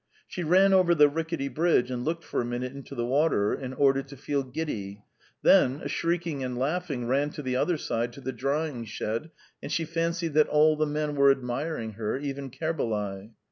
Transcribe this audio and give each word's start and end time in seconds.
She 0.27 0.41
ran 0.43 0.73
over 0.73 0.95
the 0.95 1.07
rickety 1.07 1.47
bridge 1.47 1.91
and 1.91 2.03
looked 2.03 2.23
for 2.23 2.41
a 2.41 2.43
minute 2.43 2.73
into 2.73 2.95
the 2.95 3.05
water, 3.05 3.53
in 3.53 3.71
order 3.75 4.01
to 4.01 4.17
feel 4.17 4.41
giddy; 4.41 5.03
then, 5.43 5.87
shrieking 5.87 6.43
and 6.43 6.57
laughing, 6.57 7.05
ran 7.07 7.29
to 7.29 7.43
the 7.43 7.55
other 7.55 7.77
side 7.77 8.11
to 8.13 8.21
the 8.21 8.33
drying 8.33 8.83
shed, 8.85 9.29
and 9.61 9.71
she 9.71 9.85
fancied 9.85 10.33
that 10.33 10.47
all 10.49 10.75
the 10.75 10.87
men 10.87 11.13
were 11.15 11.29
admiring 11.29 11.91
her, 12.01 12.17
even 12.17 12.49
Kerbalay. 12.49 13.29